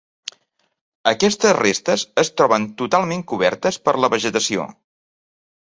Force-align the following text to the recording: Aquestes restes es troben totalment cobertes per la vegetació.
Aquestes 1.11 1.53
restes 1.59 2.07
es 2.23 2.33
troben 2.41 2.67
totalment 2.83 3.25
cobertes 3.35 3.79
per 3.87 3.97
la 4.03 4.15
vegetació. 4.17 4.69